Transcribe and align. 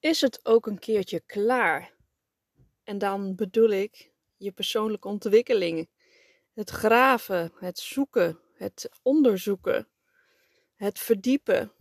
Is 0.00 0.20
het 0.20 0.40
ook 0.42 0.66
een 0.66 0.78
keertje 0.78 1.20
klaar? 1.26 1.94
En 2.82 2.98
dan 2.98 3.34
bedoel 3.34 3.68
ik 3.68 4.10
je 4.36 4.52
persoonlijke 4.52 5.08
ontwikkeling. 5.08 5.88
Het 6.52 6.70
graven, 6.70 7.52
het 7.58 7.78
zoeken, 7.78 8.40
het 8.54 8.90
onderzoeken, 9.02 9.88
het 10.74 10.98
verdiepen, 10.98 11.72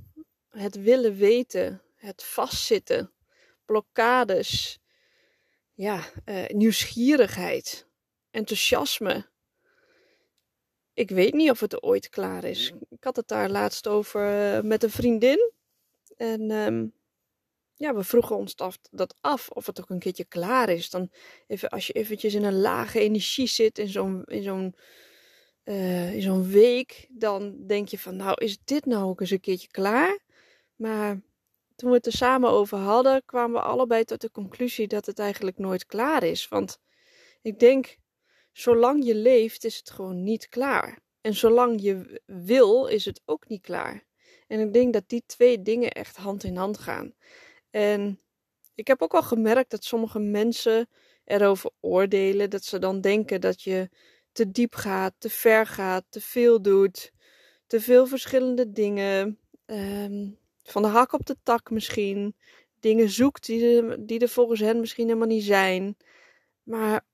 het 0.49 0.75
willen 0.75 1.15
weten, 1.15 1.81
het 1.95 2.23
vastzitten, 2.23 3.13
blokkades, 3.65 4.79
ja, 5.73 6.03
uh, 6.25 6.47
nieuwsgierigheid, 6.47 7.87
enthousiasme. 8.31 9.29
Ik 10.93 11.09
weet 11.09 11.33
niet 11.33 11.49
of 11.49 11.59
het 11.59 11.83
ooit 11.83 12.09
klaar 12.09 12.43
is. 12.43 12.73
Ik 12.89 13.03
had 13.03 13.15
het 13.15 13.27
daar 13.27 13.49
laatst 13.49 13.87
over 13.87 14.55
uh, 14.55 14.63
met 14.63 14.83
een 14.83 14.89
vriendin. 14.89 15.51
En 16.17 16.51
um, 16.51 16.93
ja, 17.79 17.95
we 17.95 18.03
vroegen 18.03 18.35
ons 18.35 18.55
dat 18.91 19.15
af 19.21 19.49
of 19.49 19.65
het 19.65 19.79
ook 19.81 19.89
een 19.89 19.99
keertje 19.99 20.25
klaar 20.25 20.69
is. 20.69 20.89
Dan 20.89 21.09
even, 21.47 21.69
als 21.69 21.87
je 21.87 21.93
eventjes 21.93 22.33
in 22.33 22.43
een 22.43 22.59
lage 22.59 22.99
energie 22.99 23.47
zit 23.47 23.77
in 23.77 23.87
zo'n, 23.87 24.23
in 24.25 24.43
zo'n, 24.43 24.75
uh, 25.63 26.13
in 26.13 26.21
zo'n 26.21 26.47
week, 26.47 27.07
dan 27.09 27.67
denk 27.67 27.87
je 27.87 27.99
van, 27.99 28.15
nou, 28.15 28.33
is 28.43 28.57
dit 28.63 28.85
nou 28.85 29.03
ook 29.03 29.21
eens 29.21 29.29
een 29.29 29.39
keertje 29.39 29.67
klaar? 29.67 30.19
Maar 30.75 31.21
toen 31.75 31.89
we 31.89 31.95
het 31.95 32.05
er 32.05 32.11
samen 32.11 32.49
over 32.49 32.77
hadden, 32.77 33.25
kwamen 33.25 33.61
we 33.61 33.67
allebei 33.67 34.03
tot 34.03 34.21
de 34.21 34.31
conclusie 34.31 34.87
dat 34.87 35.05
het 35.05 35.19
eigenlijk 35.19 35.57
nooit 35.57 35.85
klaar 35.85 36.23
is. 36.23 36.47
Want 36.47 36.79
ik 37.41 37.59
denk, 37.59 37.97
zolang 38.51 39.05
je 39.05 39.15
leeft, 39.15 39.63
is 39.63 39.77
het 39.77 39.89
gewoon 39.89 40.23
niet 40.23 40.49
klaar. 40.49 40.99
En 41.21 41.33
zolang 41.33 41.81
je 41.81 42.21
wil, 42.25 42.85
is 42.85 43.05
het 43.05 43.21
ook 43.25 43.47
niet 43.47 43.61
klaar. 43.61 44.03
En 44.47 44.59
ik 44.59 44.73
denk 44.73 44.93
dat 44.93 45.09
die 45.09 45.23
twee 45.25 45.61
dingen 45.61 45.91
echt 45.91 46.17
hand 46.17 46.43
in 46.43 46.55
hand 46.55 46.77
gaan. 46.77 47.13
En 47.69 48.19
ik 48.75 48.87
heb 48.87 49.01
ook 49.01 49.13
al 49.13 49.23
gemerkt 49.23 49.71
dat 49.71 49.83
sommige 49.83 50.19
mensen 50.19 50.89
erover 51.25 51.71
oordelen. 51.79 52.49
Dat 52.49 52.63
ze 52.63 52.79
dan 52.79 53.01
denken 53.01 53.41
dat 53.41 53.61
je 53.61 53.89
te 54.31 54.51
diep 54.51 54.75
gaat, 54.75 55.13
te 55.17 55.29
ver 55.29 55.67
gaat, 55.67 56.05
te 56.09 56.21
veel 56.21 56.61
doet. 56.61 57.11
Te 57.67 57.81
veel 57.81 58.07
verschillende 58.07 58.71
dingen. 58.71 59.39
Um, 59.65 60.37
van 60.63 60.81
de 60.81 60.87
hak 60.87 61.13
op 61.13 61.25
de 61.25 61.35
tak 61.43 61.69
misschien. 61.69 62.35
Dingen 62.79 63.09
zoekt 63.09 63.45
die 63.45 63.81
er, 63.81 64.05
die 64.05 64.27
volgens 64.27 64.59
hen 64.59 64.79
misschien 64.79 65.07
helemaal 65.07 65.27
niet 65.27 65.43
zijn. 65.43 65.97
Maar 66.63 67.05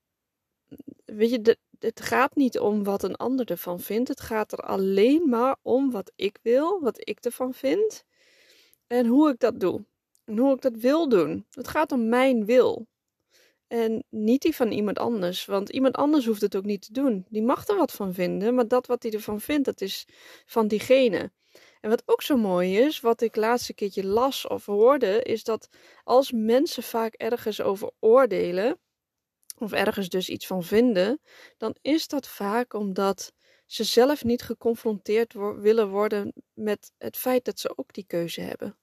weet 1.06 1.30
je, 1.30 1.58
het 1.80 2.02
gaat 2.02 2.36
niet 2.36 2.60
om 2.60 2.84
wat 2.84 3.04
een 3.04 3.16
ander 3.16 3.50
ervan 3.50 3.80
vindt. 3.80 4.10
Het 4.10 4.22
gaat 4.22 4.52
er 4.52 4.60
alleen 4.60 5.30
maar 5.30 5.58
om 5.62 5.92
wat 5.92 6.12
ik 6.16 6.40
wil, 6.42 6.80
wat 6.82 7.08
ik 7.10 7.20
ervan 7.20 7.54
vind. 7.54 8.04
En 8.88 9.06
hoe 9.06 9.30
ik 9.30 9.40
dat 9.40 9.60
doe. 9.60 9.86
En 10.26 10.38
hoe 10.38 10.54
ik 10.54 10.62
dat 10.62 10.76
wil 10.76 11.10
doen. 11.10 11.46
Het 11.52 11.68
gaat 11.68 11.92
om 11.92 12.10
mijn 12.10 12.46
wil. 12.46 12.88
En 13.68 14.04
niet 14.10 14.42
die 14.42 14.56
van 14.56 14.72
iemand 14.72 15.00
anders. 15.00 15.46
Want 15.46 15.70
iemand 15.70 15.96
anders 15.96 16.26
hoeft 16.26 16.42
het 16.42 16.56
ook 16.56 16.66
niet 16.66 16.82
te 16.82 16.94
doen. 16.94 17.26
Die 17.30 17.44
mag 17.44 17.68
er 17.68 17.76
wat 17.76 17.92
van 17.92 18.14
vinden. 18.14 18.56
Maar 18.56 18.68
dat 18.68 18.88
wat 18.88 19.04
hij 19.04 19.12
ervan 19.12 19.42
vindt, 19.42 19.66
dat 19.66 19.82
is 19.82 20.08
van 20.46 20.68
diegene. 20.68 21.32
En 21.82 21.90
wat 21.90 22.04
ook 22.06 22.22
zo 22.22 22.38
mooi 22.38 22.78
is, 22.78 23.00
wat 23.00 23.22
ik 23.22 23.36
laatste 23.36 23.74
keertje 23.74 24.06
las 24.06 24.48
of 24.48 24.66
hoorde, 24.66 25.22
is 25.24 25.44
dat 25.44 25.70
als 26.04 26.32
mensen 26.32 26.84
vaak 26.84 27.14
ergens 27.14 27.62
over 27.62 27.92
oordelen, 28.00 28.80
of 29.58 29.72
ergens 29.72 30.10
dus 30.10 30.30
iets 30.30 30.48
van 30.48 30.64
vinden, 30.64 31.22
dan 31.58 31.76
is 31.82 32.08
dat 32.08 32.28
vaak 32.28 32.74
omdat 32.74 33.34
ze 33.66 33.84
zelf 33.84 34.24
niet 34.24 34.42
geconfronteerd 34.42 35.34
willen 35.34 35.90
worden 35.90 36.34
met 36.54 36.92
het 36.98 37.18
feit 37.18 37.46
dat 37.46 37.60
ze 37.60 37.78
ook 37.78 37.94
die 37.94 38.06
keuze 38.08 38.42
hebben. 38.42 38.78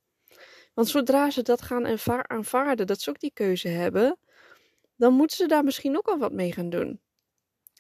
Want 0.75 0.89
zodra 0.89 1.31
ze 1.31 1.43
dat 1.43 1.63
gaan 1.63 1.99
aanvaarden, 2.27 2.87
dat 2.87 3.01
ze 3.01 3.11
ook 3.11 3.21
die 3.21 3.33
keuze 3.35 3.69
hebben, 3.69 4.19
dan 4.97 5.15
moeten 5.15 5.37
ze 5.37 5.47
daar 5.47 5.65
misschien 5.65 5.97
ook 5.97 6.09
al 6.09 6.19
wat 6.19 6.33
mee 6.33 6.53
gaan 6.53 6.71
doen. 6.71 7.01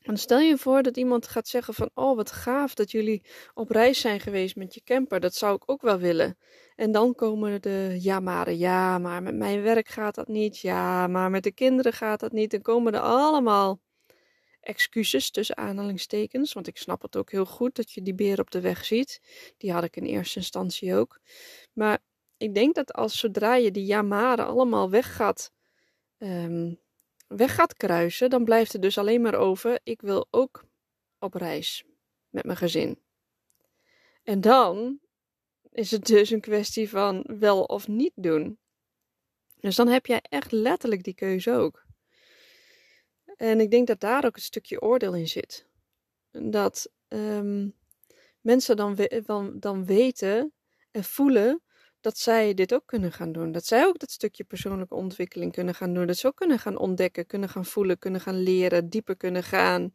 En 0.02 0.16
stel 0.16 0.38
je 0.38 0.58
voor 0.58 0.82
dat 0.82 0.96
iemand 0.96 1.28
gaat 1.28 1.48
zeggen 1.48 1.74
van, 1.74 1.90
oh 1.94 2.16
wat 2.16 2.32
gaaf 2.32 2.74
dat 2.74 2.90
jullie 2.90 3.22
op 3.54 3.70
reis 3.70 4.00
zijn 4.00 4.20
geweest 4.20 4.56
met 4.56 4.74
je 4.74 4.82
camper, 4.84 5.20
dat 5.20 5.34
zou 5.34 5.54
ik 5.54 5.70
ook 5.70 5.82
wel 5.82 5.98
willen. 5.98 6.38
En 6.76 6.92
dan 6.92 7.14
komen 7.14 7.62
de 7.62 7.96
ja 8.00 8.20
maar, 8.20 8.52
ja 8.52 8.98
maar 8.98 9.22
met 9.22 9.34
mijn 9.34 9.62
werk 9.62 9.88
gaat 9.88 10.14
dat 10.14 10.28
niet, 10.28 10.58
ja 10.58 11.06
maar 11.06 11.30
met 11.30 11.42
de 11.42 11.52
kinderen 11.52 11.92
gaat 11.92 12.20
dat 12.20 12.32
niet. 12.32 12.50
Dan 12.50 12.62
komen 12.62 12.94
er 12.94 13.00
allemaal 13.00 13.80
excuses 14.60 15.30
tussen 15.30 15.56
aanhalingstekens, 15.56 16.52
want 16.52 16.66
ik 16.66 16.76
snap 16.76 17.02
het 17.02 17.16
ook 17.16 17.30
heel 17.30 17.46
goed 17.46 17.76
dat 17.76 17.92
je 17.92 18.02
die 18.02 18.14
beer 18.14 18.40
op 18.40 18.50
de 18.50 18.60
weg 18.60 18.84
ziet. 18.84 19.20
Die 19.56 19.72
had 19.72 19.84
ik 19.84 19.96
in 19.96 20.04
eerste 20.04 20.38
instantie 20.38 20.94
ook. 20.94 21.20
Maar 21.72 21.98
ik 22.42 22.54
denk 22.54 22.74
dat 22.74 22.92
als 22.92 23.18
zodra 23.18 23.54
je 23.54 23.70
die 23.70 23.84
jamaren 23.84 24.46
allemaal 24.46 24.90
weg 24.90 25.16
gaat, 25.16 25.52
um, 26.18 26.80
weg 27.26 27.54
gaat 27.54 27.76
kruisen, 27.76 28.30
dan 28.30 28.44
blijft 28.44 28.72
er 28.72 28.80
dus 28.80 28.98
alleen 28.98 29.20
maar 29.20 29.34
over: 29.34 29.80
ik 29.82 30.00
wil 30.00 30.26
ook 30.30 30.64
op 31.18 31.34
reis 31.34 31.84
met 32.28 32.44
mijn 32.44 32.56
gezin. 32.56 32.98
En 34.22 34.40
dan 34.40 34.98
is 35.70 35.90
het 35.90 36.06
dus 36.06 36.30
een 36.30 36.40
kwestie 36.40 36.88
van 36.88 37.24
wel 37.38 37.62
of 37.62 37.88
niet 37.88 38.12
doen. 38.14 38.58
Dus 39.60 39.76
dan 39.76 39.88
heb 39.88 40.06
jij 40.06 40.20
echt 40.22 40.52
letterlijk 40.52 41.02
die 41.02 41.14
keuze 41.14 41.52
ook. 41.52 41.84
En 43.36 43.60
ik 43.60 43.70
denk 43.70 43.86
dat 43.86 44.00
daar 44.00 44.24
ook 44.24 44.36
een 44.36 44.42
stukje 44.42 44.80
oordeel 44.80 45.14
in 45.14 45.28
zit. 45.28 45.66
Dat 46.30 46.90
um, 47.08 47.74
mensen 48.40 48.76
dan, 48.76 49.08
dan, 49.24 49.58
dan 49.60 49.84
weten 49.84 50.52
en 50.90 51.04
voelen 51.04 51.61
dat 52.02 52.18
zij 52.18 52.54
dit 52.54 52.74
ook 52.74 52.86
kunnen 52.86 53.12
gaan 53.12 53.32
doen. 53.32 53.52
Dat 53.52 53.66
zij 53.66 53.86
ook 53.86 53.98
dat 53.98 54.10
stukje 54.10 54.44
persoonlijke 54.44 54.94
ontwikkeling 54.94 55.52
kunnen 55.52 55.74
gaan 55.74 55.94
doen. 55.94 56.06
Dat 56.06 56.16
ze 56.16 56.26
ook 56.26 56.36
kunnen 56.36 56.58
gaan 56.58 56.78
ontdekken, 56.78 57.26
kunnen 57.26 57.48
gaan 57.48 57.64
voelen, 57.64 57.98
kunnen 57.98 58.20
gaan 58.20 58.42
leren, 58.42 58.88
dieper 58.88 59.16
kunnen 59.16 59.42
gaan. 59.42 59.90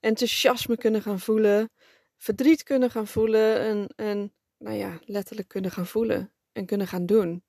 Enthousiasme 0.00 0.76
kunnen 0.76 1.02
gaan 1.02 1.20
voelen, 1.20 1.70
verdriet 2.16 2.62
kunnen 2.62 2.90
gaan 2.90 3.06
voelen 3.06 3.58
en, 3.58 3.88
en 3.96 4.34
nou 4.58 4.76
ja, 4.76 4.98
letterlijk 5.04 5.48
kunnen 5.48 5.70
gaan 5.70 5.86
voelen 5.86 6.32
en 6.52 6.66
kunnen 6.66 6.86
gaan 6.86 7.06
doen. 7.06 7.44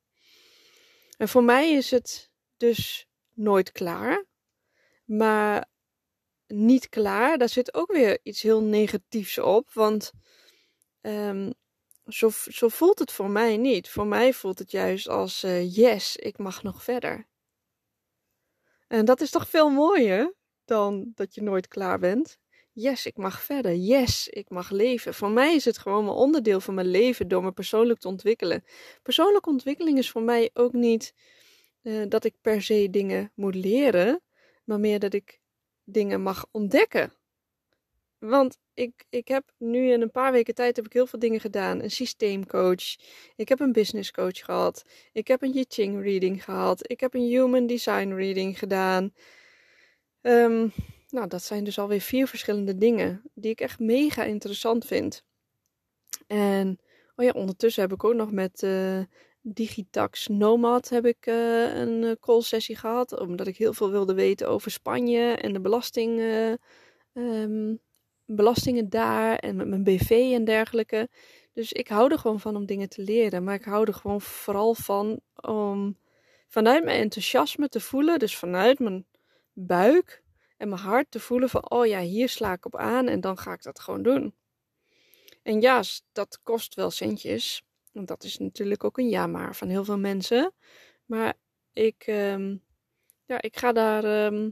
En 1.17 1.29
voor 1.29 1.43
mij 1.43 1.71
is 1.73 1.91
het 1.91 2.31
dus 2.57 3.07
nooit 3.33 3.71
klaar. 3.71 4.25
Maar 5.05 5.67
niet 6.47 6.89
klaar, 6.89 7.37
daar 7.37 7.49
zit 7.49 7.73
ook 7.73 7.91
weer 7.91 8.19
iets 8.23 8.41
heel 8.41 8.63
negatiefs 8.63 9.37
op. 9.37 9.73
Want 9.73 10.11
um, 11.01 11.53
zo, 12.09 12.29
zo 12.31 12.67
voelt 12.67 12.99
het 12.99 13.11
voor 13.11 13.29
mij 13.29 13.57
niet. 13.57 13.89
Voor 13.89 14.07
mij 14.07 14.33
voelt 14.33 14.59
het 14.59 14.71
juist 14.71 15.07
als 15.07 15.43
uh, 15.43 15.75
yes, 15.75 16.15
ik 16.15 16.37
mag 16.37 16.63
nog 16.63 16.83
verder. 16.83 17.27
En 18.87 19.05
dat 19.05 19.21
is 19.21 19.29
toch 19.29 19.49
veel 19.49 19.69
mooier 19.69 20.33
dan 20.65 21.11
dat 21.15 21.35
je 21.35 21.41
nooit 21.41 21.67
klaar 21.67 21.99
bent. 21.99 22.37
Yes, 22.71 23.05
ik 23.05 23.17
mag 23.17 23.41
verder. 23.41 23.75
Yes, 23.75 24.27
ik 24.27 24.49
mag 24.49 24.69
leven. 24.69 25.13
Voor 25.13 25.31
mij 25.31 25.55
is 25.55 25.65
het 25.65 25.77
gewoon 25.77 26.03
een 26.03 26.13
onderdeel 26.13 26.59
van 26.59 26.73
mijn 26.73 26.87
leven 26.87 27.27
door 27.27 27.43
me 27.43 27.51
persoonlijk 27.51 27.99
te 27.99 28.07
ontwikkelen. 28.07 28.63
Persoonlijke 29.01 29.49
ontwikkeling 29.49 29.97
is 29.97 30.11
voor 30.11 30.21
mij 30.21 30.49
ook 30.53 30.73
niet 30.73 31.13
uh, 31.81 32.05
dat 32.07 32.23
ik 32.23 32.35
per 32.41 32.61
se 32.61 32.87
dingen 32.89 33.31
moet 33.35 33.55
leren, 33.55 34.21
maar 34.63 34.79
meer 34.79 34.99
dat 34.99 35.13
ik 35.13 35.39
dingen 35.83 36.21
mag 36.21 36.45
ontdekken. 36.51 37.18
Want 38.19 38.57
ik, 38.73 39.05
ik 39.09 39.27
heb 39.27 39.51
nu 39.57 39.91
in 39.91 40.01
een 40.01 40.11
paar 40.11 40.31
weken 40.31 40.55
tijd 40.55 40.75
heb 40.75 40.85
ik 40.85 40.93
heel 40.93 41.07
veel 41.07 41.19
dingen 41.19 41.39
gedaan. 41.39 41.81
Een 41.83 41.91
systeemcoach. 41.91 42.95
Ik 43.35 43.49
heb 43.49 43.59
een 43.59 43.71
business 43.71 44.11
coach 44.11 44.37
gehad. 44.37 44.83
Ik 45.11 45.27
heb 45.27 45.41
een 45.41 45.55
I 45.55 45.65
Ching 45.67 46.01
reading 46.03 46.43
gehad. 46.43 46.91
Ik 46.91 46.99
heb 46.99 47.13
een 47.13 47.27
human 47.27 47.67
design 47.67 48.13
reading 48.13 48.59
gedaan. 48.59 49.13
Um, 50.21 50.71
nou, 51.09 51.27
dat 51.27 51.43
zijn 51.43 51.63
dus 51.63 51.79
alweer 51.79 52.01
vier 52.01 52.27
verschillende 52.27 52.77
dingen 52.77 53.21
die 53.33 53.51
ik 53.51 53.61
echt 53.61 53.79
mega 53.79 54.23
interessant 54.23 54.85
vind. 54.85 55.23
En 56.27 56.79
oh 57.15 57.25
ja, 57.25 57.31
ondertussen 57.31 57.81
heb 57.81 57.93
ik 57.93 58.03
ook 58.03 58.13
nog 58.13 58.31
met 58.31 58.61
uh, 58.61 58.99
Digitax 59.41 60.27
Nomad 60.27 60.89
heb 60.89 61.05
ik 61.05 61.25
uh, 61.25 61.75
een 61.75 62.03
eh, 62.03 62.11
call 62.19 62.41
sessie 62.41 62.75
gehad. 62.75 63.19
Omdat 63.19 63.47
ik 63.47 63.57
heel 63.57 63.73
veel 63.73 63.91
wilde 63.91 64.13
weten 64.13 64.49
over 64.49 64.71
Spanje 64.71 65.33
en 65.33 65.53
de 65.53 65.61
belasting. 65.61 66.19
Um, 67.13 67.79
belastingen 68.35 68.89
daar 68.89 69.35
en 69.35 69.55
met 69.55 69.67
mijn 69.67 69.83
BV 69.83 70.09
en 70.09 70.43
dergelijke. 70.43 71.09
Dus 71.53 71.71
ik 71.71 71.87
hou 71.87 72.11
er 72.11 72.19
gewoon 72.19 72.39
van 72.39 72.55
om 72.55 72.65
dingen 72.65 72.89
te 72.89 73.01
leren. 73.01 73.43
Maar 73.43 73.55
ik 73.55 73.63
hou 73.63 73.87
er 73.87 73.93
gewoon 73.93 74.21
vooral 74.21 74.73
van 74.73 75.19
om 75.35 75.97
vanuit 76.47 76.83
mijn 76.83 77.01
enthousiasme 77.01 77.69
te 77.69 77.79
voelen. 77.79 78.19
Dus 78.19 78.37
vanuit 78.37 78.79
mijn 78.79 79.05
buik 79.53 80.23
en 80.57 80.69
mijn 80.69 80.81
hart 80.81 81.11
te 81.11 81.19
voelen 81.19 81.49
van, 81.49 81.69
oh 81.69 81.85
ja, 81.85 81.99
hier 81.99 82.29
sla 82.29 82.53
ik 82.53 82.65
op 82.65 82.75
aan 82.75 83.07
en 83.07 83.21
dan 83.21 83.37
ga 83.37 83.53
ik 83.53 83.63
dat 83.63 83.79
gewoon 83.79 84.03
doen. 84.03 84.33
En 85.43 85.61
ja, 85.61 85.83
dat 86.11 86.39
kost 86.43 86.75
wel 86.75 86.91
centjes. 86.91 87.63
Want 87.91 88.07
dat 88.07 88.23
is 88.23 88.37
natuurlijk 88.37 88.83
ook 88.83 88.97
een 88.97 89.09
ja 89.09 89.27
maar 89.27 89.55
van 89.55 89.67
heel 89.67 89.83
veel 89.83 89.97
mensen. 89.97 90.53
Maar 91.05 91.33
ik, 91.73 92.03
ehm, 92.05 92.57
ja, 93.25 93.41
ik 93.41 93.57
ga 93.57 93.71
daar... 93.71 94.03
Ehm, 94.03 94.49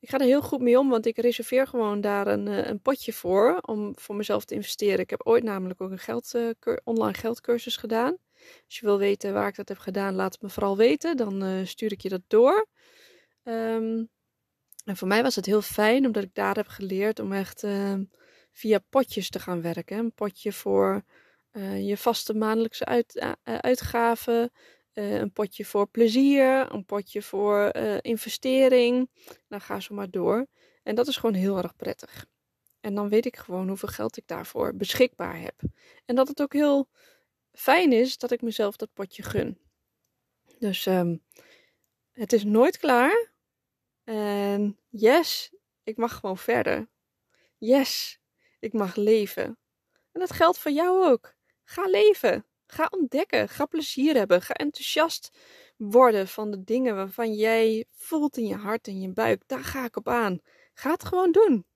ik 0.00 0.08
ga 0.08 0.18
er 0.18 0.24
heel 0.24 0.42
goed 0.42 0.60
mee 0.60 0.78
om, 0.78 0.88
want 0.88 1.06
ik 1.06 1.16
reserveer 1.16 1.66
gewoon 1.66 2.00
daar 2.00 2.26
een, 2.26 2.48
eh, 2.48 2.66
een 2.66 2.80
potje 2.80 3.12
voor 3.12 3.58
om 3.60 3.98
voor 3.98 4.14
mezelf 4.16 4.44
te 4.44 4.54
investeren. 4.54 4.98
Ik 4.98 5.10
heb 5.10 5.26
ooit 5.26 5.42
namelijk 5.42 5.80
ook 5.80 5.90
een 5.90 5.98
geld, 5.98 6.34
uh, 6.34 6.76
online 6.84 7.18
geldcursus 7.18 7.76
gedaan. 7.76 8.16
Als 8.66 8.78
je 8.78 8.86
wil 8.86 8.98
weten 8.98 9.32
waar 9.32 9.48
ik 9.48 9.56
dat 9.56 9.68
heb 9.68 9.78
gedaan, 9.78 10.14
laat 10.14 10.32
het 10.32 10.42
me 10.42 10.48
vooral 10.48 10.76
weten. 10.76 11.16
Dan 11.16 11.44
uh, 11.44 11.66
stuur 11.66 11.92
ik 11.92 12.00
je 12.00 12.08
dat 12.08 12.22
door. 12.26 12.66
Um, 13.44 14.08
en 14.84 14.96
voor 14.96 15.08
mij 15.08 15.22
was 15.22 15.34
het 15.34 15.46
heel 15.46 15.62
fijn, 15.62 16.06
omdat 16.06 16.22
ik 16.22 16.34
daar 16.34 16.54
heb 16.54 16.66
geleerd 16.66 17.18
om 17.18 17.32
echt 17.32 17.62
uh, 17.62 17.94
via 18.52 18.78
potjes 18.90 19.30
te 19.30 19.38
gaan 19.38 19.62
werken. 19.62 19.98
Een 19.98 20.12
potje 20.12 20.52
voor 20.52 21.02
je 21.80 21.96
vaste 21.96 22.34
maandelijkse 22.34 22.84
uit, 22.84 23.26
uitgaven, 24.98 25.20
een 25.20 25.32
potje 25.32 25.64
voor 25.64 25.88
plezier, 25.88 26.72
een 26.72 26.84
potje 26.84 27.22
voor 27.22 27.76
investering. 28.00 29.10
Dan 29.48 29.60
ga 29.60 29.80
zo 29.80 29.94
maar 29.94 30.10
door. 30.10 30.46
En 30.82 30.94
dat 30.94 31.06
is 31.06 31.16
gewoon 31.16 31.34
heel 31.34 31.56
erg 31.56 31.76
prettig. 31.76 32.26
En 32.80 32.94
dan 32.94 33.08
weet 33.08 33.26
ik 33.26 33.36
gewoon 33.36 33.68
hoeveel 33.68 33.88
geld 33.88 34.16
ik 34.16 34.26
daarvoor 34.26 34.74
beschikbaar 34.74 35.40
heb. 35.40 35.60
En 36.04 36.14
dat 36.14 36.28
het 36.28 36.42
ook 36.42 36.52
heel 36.52 36.88
fijn 37.52 37.92
is 37.92 38.18
dat 38.18 38.30
ik 38.30 38.42
mezelf 38.42 38.76
dat 38.76 38.92
potje 38.92 39.22
gun. 39.22 39.58
Dus 40.58 40.86
um, 40.86 41.24
het 42.12 42.32
is 42.32 42.44
nooit 42.44 42.78
klaar. 42.78 43.32
En 44.04 44.78
yes, 44.88 45.54
ik 45.82 45.96
mag 45.96 46.14
gewoon 46.14 46.38
verder. 46.38 46.88
Yes, 47.58 48.20
ik 48.58 48.72
mag 48.72 48.96
leven. 48.96 49.58
En 50.12 50.20
dat 50.20 50.32
geldt 50.32 50.58
voor 50.58 50.70
jou 50.70 51.10
ook. 51.10 51.34
Ga 51.64 51.86
leven. 51.86 52.46
Ga 52.70 52.88
ontdekken. 52.90 53.48
Ga 53.48 53.66
plezier 53.66 54.14
hebben. 54.14 54.42
Ga 54.42 54.54
enthousiast 54.54 55.30
worden 55.76 56.28
van 56.28 56.50
de 56.50 56.64
dingen 56.64 56.94
waarvan 56.94 57.34
jij 57.34 57.84
voelt 57.90 58.36
in 58.36 58.46
je 58.46 58.56
hart 58.56 58.86
en 58.86 59.00
je 59.00 59.12
buik. 59.12 59.42
Daar 59.46 59.64
ga 59.64 59.84
ik 59.84 59.96
op 59.96 60.08
aan. 60.08 60.40
Ga 60.74 60.90
het 60.90 61.04
gewoon 61.04 61.32
doen. 61.32 61.66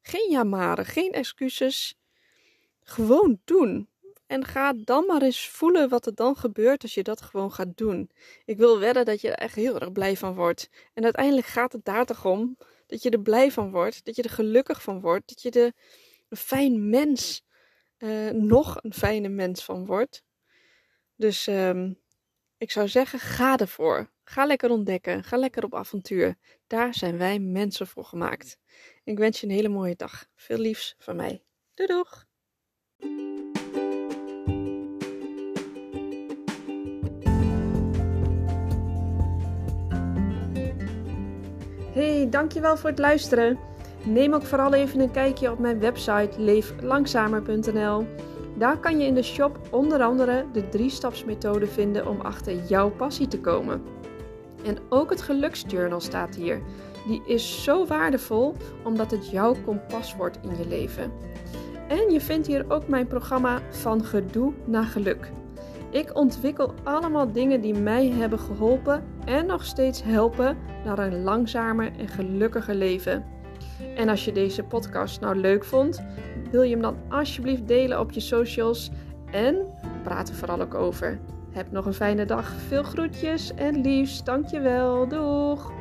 Geen 0.00 0.30
jamaren, 0.30 0.84
geen 0.84 1.12
excuses. 1.12 1.98
Gewoon 2.82 3.40
doen. 3.44 3.88
En 4.26 4.44
ga 4.44 4.72
dan 4.76 5.06
maar 5.06 5.22
eens 5.22 5.48
voelen 5.48 5.88
wat 5.88 6.06
er 6.06 6.14
dan 6.14 6.36
gebeurt 6.36 6.82
als 6.82 6.94
je 6.94 7.02
dat 7.02 7.22
gewoon 7.22 7.52
gaat 7.52 7.76
doen. 7.76 8.10
Ik 8.44 8.56
wil 8.56 8.78
wedden 8.78 9.04
dat 9.04 9.20
je 9.20 9.28
er 9.28 9.38
echt 9.38 9.54
heel 9.54 9.78
erg 9.78 9.92
blij 9.92 10.16
van 10.16 10.34
wordt. 10.34 10.70
En 10.94 11.04
uiteindelijk 11.04 11.46
gaat 11.46 11.72
het 11.72 11.84
daar 11.84 12.04
toch 12.04 12.24
om 12.24 12.56
dat 12.86 13.02
je 13.02 13.10
er 13.10 13.20
blij 13.20 13.50
van 13.50 13.70
wordt, 13.70 14.04
dat 14.04 14.16
je 14.16 14.22
er 14.22 14.30
gelukkig 14.30 14.82
van 14.82 15.00
wordt, 15.00 15.28
dat 15.28 15.42
je 15.42 15.60
er 15.60 15.72
een 16.28 16.36
fijn 16.36 16.88
mens, 16.88 17.44
uh, 17.98 18.30
nog 18.30 18.76
een 18.82 18.94
fijne 18.94 19.28
mens 19.28 19.64
van 19.64 19.86
wordt. 19.86 20.22
Dus 21.18 21.46
um, 21.46 21.98
ik 22.56 22.70
zou 22.70 22.88
zeggen, 22.88 23.18
ga 23.18 23.56
ervoor. 23.56 24.10
Ga 24.24 24.46
lekker 24.46 24.70
ontdekken. 24.70 25.24
Ga 25.24 25.36
lekker 25.36 25.64
op 25.64 25.74
avontuur. 25.74 26.36
Daar 26.66 26.94
zijn 26.94 27.18
wij 27.18 27.38
mensen 27.38 27.86
voor 27.86 28.04
gemaakt. 28.04 28.58
Ik 29.04 29.18
wens 29.18 29.40
je 29.40 29.46
een 29.46 29.52
hele 29.52 29.68
mooie 29.68 29.96
dag. 29.96 30.26
Veel 30.34 30.58
liefs 30.58 30.94
van 30.98 31.16
mij. 31.16 31.42
Doei 31.74 31.88
doeg! 31.88 32.26
Hey, 41.92 42.28
dankjewel 42.30 42.76
voor 42.76 42.90
het 42.90 42.98
luisteren. 42.98 43.58
Neem 44.04 44.34
ook 44.34 44.46
vooral 44.46 44.74
even 44.74 45.00
een 45.00 45.10
kijkje 45.10 45.50
op 45.50 45.58
mijn 45.58 45.80
website 45.80 46.40
leeflangzamer.nl. 46.40 48.06
Daar 48.58 48.78
kan 48.78 48.98
je 48.98 49.06
in 49.06 49.14
de 49.14 49.22
shop 49.22 49.58
onder 49.70 50.02
andere 50.02 50.44
de 50.52 50.68
drie-stapsmethode 50.68 51.66
vinden 51.66 52.08
om 52.08 52.20
achter 52.20 52.64
jouw 52.64 52.90
passie 52.90 53.28
te 53.28 53.40
komen. 53.40 53.82
En 54.64 54.78
ook 54.88 55.10
het 55.10 55.22
geluksjournal 55.22 56.00
staat 56.00 56.34
hier. 56.34 56.62
Die 57.06 57.22
is 57.26 57.64
zo 57.64 57.86
waardevol 57.86 58.54
omdat 58.84 59.10
het 59.10 59.30
jouw 59.30 59.54
kompas 59.64 60.16
wordt 60.16 60.38
in 60.42 60.56
je 60.58 60.68
leven. 60.68 61.12
En 61.88 62.10
je 62.10 62.20
vindt 62.20 62.46
hier 62.46 62.64
ook 62.68 62.88
mijn 62.88 63.06
programma 63.06 63.60
Van 63.70 64.04
Gedoe 64.04 64.52
naar 64.64 64.84
Geluk. 64.84 65.30
Ik 65.90 66.16
ontwikkel 66.16 66.74
allemaal 66.84 67.32
dingen 67.32 67.60
die 67.60 67.74
mij 67.74 68.08
hebben 68.08 68.38
geholpen 68.38 69.04
en 69.24 69.46
nog 69.46 69.64
steeds 69.64 70.02
helpen 70.02 70.56
naar 70.84 70.98
een 70.98 71.22
langzamer 71.22 71.92
en 71.98 72.08
gelukkiger 72.08 72.74
leven. 72.74 73.24
En 73.96 74.08
als 74.08 74.24
je 74.24 74.32
deze 74.32 74.62
podcast 74.62 75.20
nou 75.20 75.36
leuk 75.36 75.64
vond, 75.64 76.02
wil 76.50 76.62
je 76.62 76.70
hem 76.70 76.82
dan 76.82 76.96
alsjeblieft 77.08 77.68
delen 77.68 78.00
op 78.00 78.12
je 78.12 78.20
socials 78.20 78.90
en 79.30 79.56
praat 80.02 80.28
er 80.28 80.34
vooral 80.34 80.60
ook 80.60 80.74
over. 80.74 81.18
Heb 81.50 81.70
nog 81.70 81.86
een 81.86 81.94
fijne 81.94 82.24
dag. 82.24 82.52
Veel 82.68 82.82
groetjes 82.82 83.54
en 83.54 83.80
liefst. 83.80 84.26
Dankjewel. 84.26 85.08
Doeg! 85.08 85.77